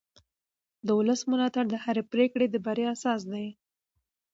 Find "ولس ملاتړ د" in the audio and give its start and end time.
0.99-1.75